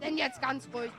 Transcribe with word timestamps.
Denn 0.00 0.16
jetzt 0.16 0.40
ganz 0.40 0.68
ruhig. 0.72 0.92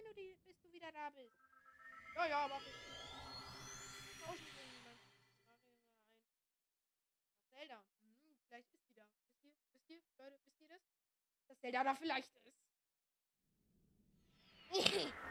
wenn 0.00 0.14
du 0.14 0.14
die, 0.14 0.34
bis 0.44 0.58
du 0.60 0.72
wieder 0.72 0.90
da 0.92 1.10
bist. 1.10 1.36
Ja, 2.14 2.26
ja, 2.26 2.48
mach 2.48 2.62
ich. 2.66 2.74
Tauschen 4.24 4.46
wir 4.56 4.64
jemanden. 4.72 5.10
Mario 5.46 5.46
war 5.46 5.56
ein. 5.56 6.48
Zelda. 7.50 7.84
Hm, 8.02 8.16
vielleicht 8.46 8.72
ist 8.72 8.88
die 8.88 8.94
da. 8.94 9.04
Wisst 9.42 9.60
ihr? 9.62 9.72
Wisst 9.74 9.90
ihr? 9.90 10.00
Leute, 10.16 10.40
wisst 10.44 10.60
ihr 10.60 10.68
das? 10.68 10.80
Dass 11.48 11.60
Zelda 11.60 11.84
da 11.84 11.94
vielleicht 11.94 12.34
ist. 12.46 12.60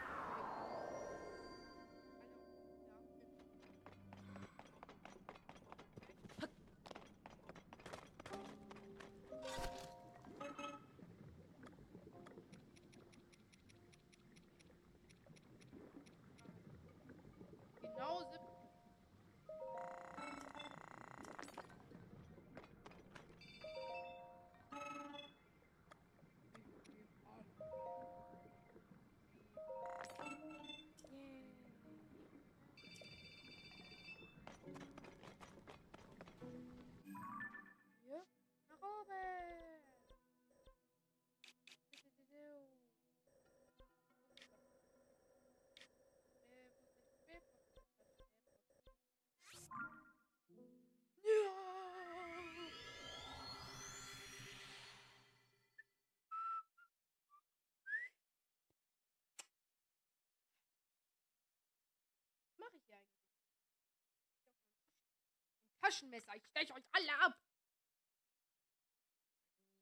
Taschenmesser. 65.90 66.36
Ich 66.36 66.46
steche 66.46 66.72
euch 66.74 66.84
alle 66.92 67.18
ab. 67.20 67.36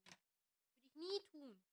Hm. 0.05 0.17
Würde 0.83 0.87
ich 0.87 0.97
nie 0.97 1.21
tun. 1.31 1.68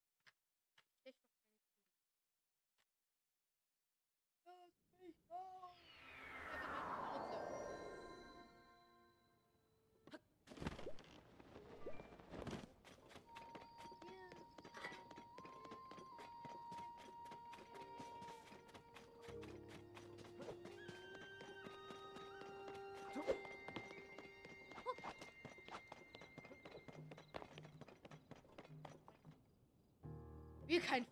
Spiel 30.75 30.89
kein. 30.89 31.05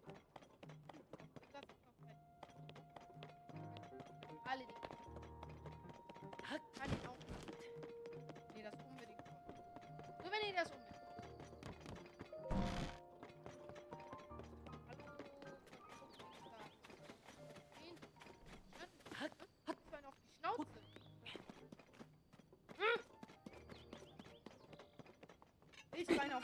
Alle 4.46 4.66
die. 4.66 4.74
Kann 6.80 6.90
ich 6.92 7.08
auch 7.08 7.18
nicht. 7.18 7.32
Nee, 8.56 8.64
das 8.64 8.74
unbedingt. 8.74 9.24
Nur 10.22 10.32
wenn 10.32 10.50
ihr 10.50 10.56
das 10.56 10.70
unbedingt. 10.70 10.94
Ich 25.96 26.18
meine 26.18 26.36
auf 26.36 26.44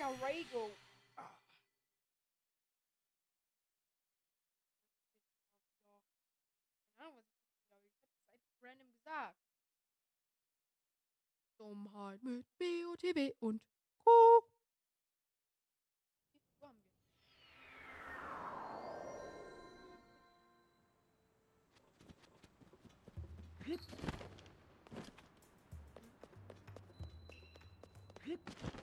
Regal. 0.00 0.70
Ah. 1.16 1.28
Keine 6.96 7.10
Ahnung, 7.10 7.22
was 7.28 7.44
glaube. 7.66 7.84
Ich 8.24 8.32
habe 8.32 8.42
es 8.46 8.62
random 8.62 8.92
gesagt. 8.92 9.36
Dummheit 11.58 12.22
mit 12.22 12.46
BOTB 12.56 13.36
und 13.40 13.60
Co. 13.98 14.42
Grip. 23.58 23.80
Grip. 28.24 28.79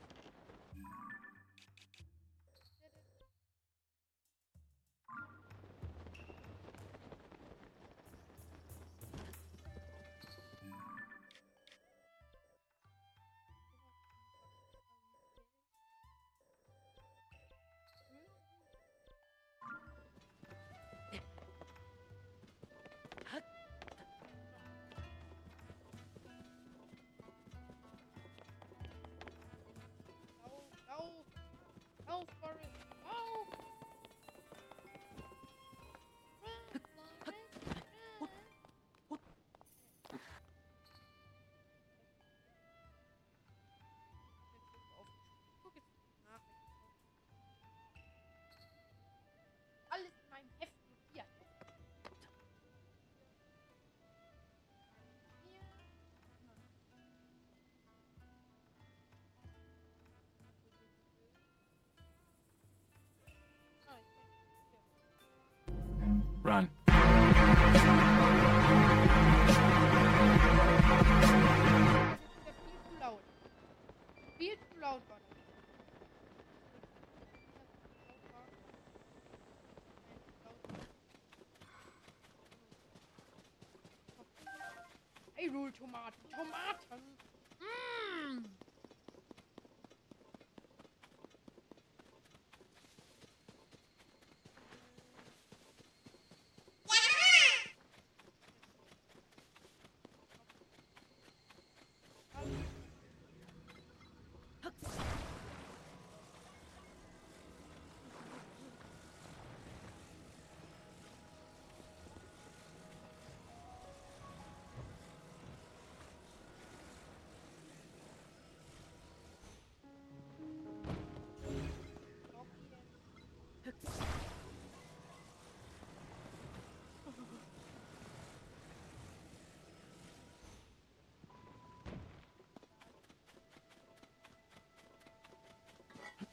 Run. 66.47 66.69
Hey, 85.35 85.49
Tomaten, 85.49 86.31
Tomaten! 86.31 87.16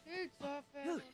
It's 0.07 0.41
a 0.41 0.63
family. 0.73 1.14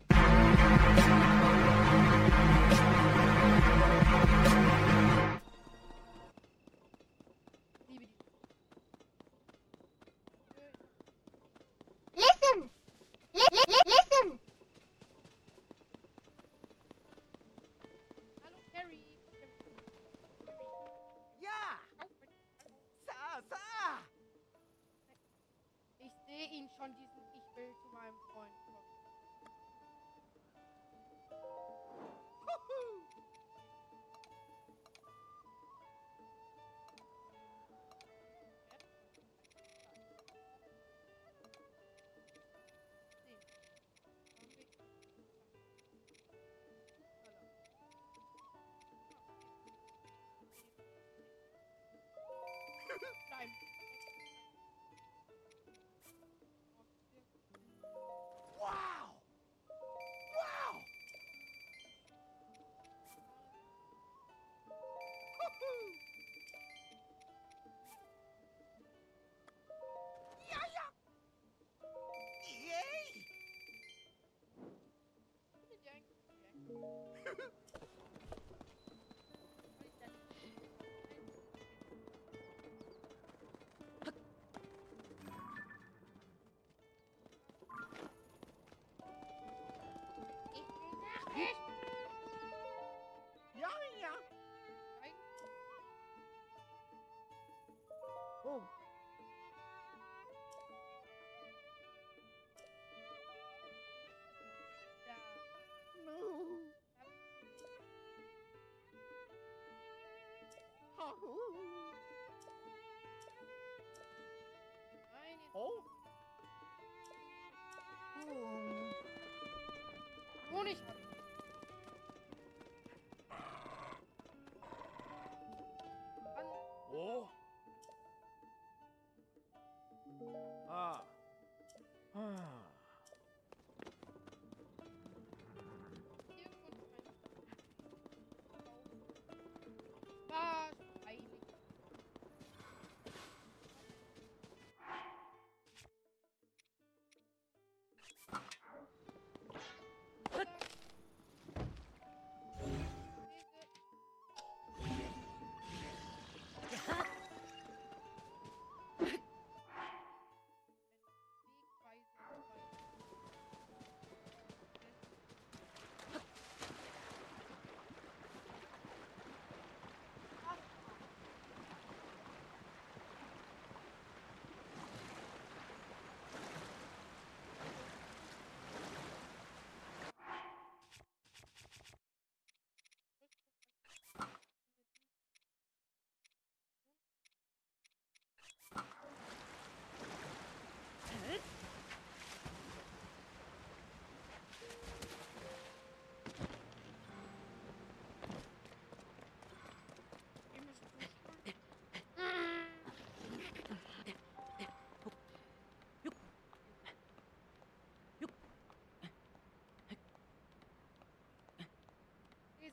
sehe 26.41 26.49
ihn 26.49 26.69
schon, 26.75 26.95
diesen 26.95 27.21
Ich 27.33 27.55
will 27.55 27.75
zu 27.77 27.87
meinem 27.89 28.17
Freund 28.33 28.55
kommen. 28.65 28.90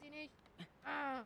Sie 0.09 0.15
nicht. 0.21 0.33
Ah. 0.85 1.23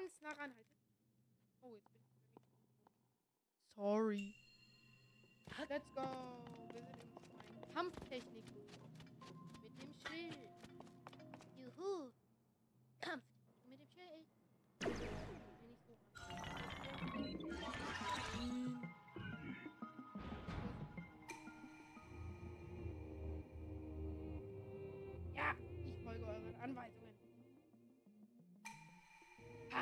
Ganz 0.00 0.22
nah 0.22 0.32
ranhalte. 0.32 0.64
Oh, 1.60 1.74
jetzt 1.74 1.92
bin 1.92 2.00
ich 2.00 2.08
bei. 2.14 2.40
Sorry. 3.76 4.34
Let's 5.68 5.94
go. 5.94 6.08
Wir 6.72 6.80
sind 6.80 7.02
in 7.02 7.54
meinen 7.54 7.74
Kampftechniken. 7.74 8.54
Mit 9.62 9.82
dem 9.82 9.94
Schild. 10.06 10.38
Juhu. 11.58 12.10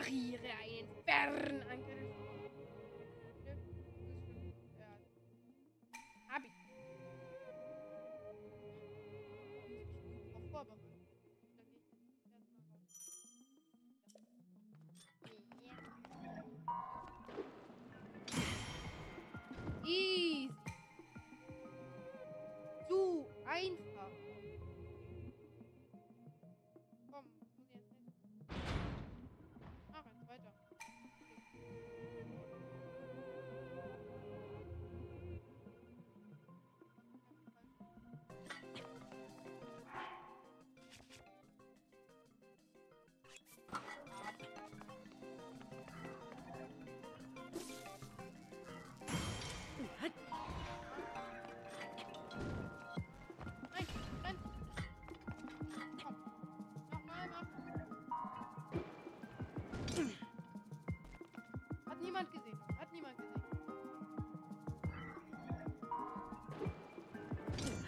friere 0.08 0.48
einen 0.64 0.88
Bären 1.04 1.62
angriff. 1.70 1.97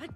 Huh? 0.00 0.06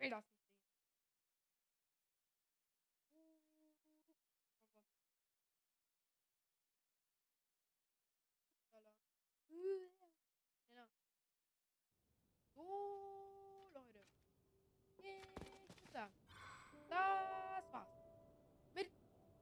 will 0.00 0.10
das 0.10 0.24
nicht 0.24 0.34
sehen. 9.98 10.10
Genau. 10.70 10.86
So, 12.54 12.62
Leute. 13.72 14.04
Ich 14.96 15.04
würde 15.04 15.92
sagen, 15.92 16.12
das 16.88 17.72
war's 17.72 17.88
mit 18.74 18.90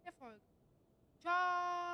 der 0.05 0.13
Folge. 0.13 0.41
Ciao! 1.21 1.88